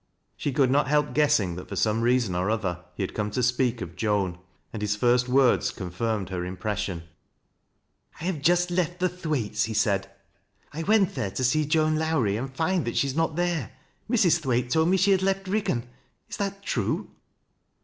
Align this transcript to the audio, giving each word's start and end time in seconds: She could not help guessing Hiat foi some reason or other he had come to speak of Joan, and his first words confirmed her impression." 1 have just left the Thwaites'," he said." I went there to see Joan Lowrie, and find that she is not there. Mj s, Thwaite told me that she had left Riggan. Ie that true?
She 0.35 0.51
could 0.51 0.71
not 0.71 0.87
help 0.87 1.13
guessing 1.13 1.55
Hiat 1.55 1.69
foi 1.69 1.75
some 1.75 2.01
reason 2.01 2.33
or 2.33 2.49
other 2.49 2.83
he 2.95 3.03
had 3.03 3.13
come 3.13 3.29
to 3.29 3.43
speak 3.43 3.81
of 3.81 3.95
Joan, 3.95 4.39
and 4.73 4.81
his 4.81 4.95
first 4.95 5.29
words 5.29 5.69
confirmed 5.69 6.29
her 6.29 6.43
impression." 6.43 7.03
1 8.19 8.25
have 8.33 8.41
just 8.41 8.71
left 8.71 8.99
the 8.99 9.07
Thwaites'," 9.07 9.65
he 9.65 9.75
said." 9.75 10.09
I 10.73 10.81
went 10.81 11.13
there 11.13 11.29
to 11.29 11.43
see 11.43 11.67
Joan 11.67 11.97
Lowrie, 11.97 12.35
and 12.35 12.51
find 12.51 12.83
that 12.85 12.97
she 12.97 13.05
is 13.05 13.15
not 13.15 13.35
there. 13.35 13.73
Mj 14.09 14.25
s, 14.25 14.37
Thwaite 14.39 14.71
told 14.71 14.89
me 14.89 14.97
that 14.97 15.03
she 15.03 15.11
had 15.11 15.21
left 15.21 15.47
Riggan. 15.47 15.83
Ie 15.83 16.35
that 16.39 16.63
true? 16.63 17.11